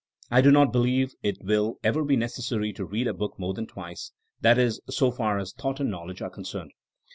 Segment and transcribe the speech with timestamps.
[0.31, 3.67] I do not believe it will ever be necessary to read a book more than
[3.67, 6.71] twice, that is, so far as thought and knowledge are concerned.